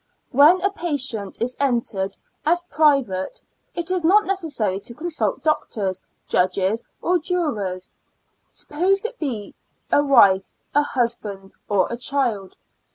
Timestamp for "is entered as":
1.39-2.63